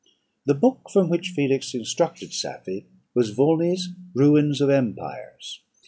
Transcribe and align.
"The 0.47 0.55
book 0.55 0.89
from 0.91 1.09
which 1.11 1.27
Felix 1.29 1.75
instructed 1.75 2.33
Safie 2.33 2.87
was 3.13 3.29
Volney's 3.29 3.89
'Ruins 4.15 4.59
of 4.59 4.71
Empires.' 4.71 5.61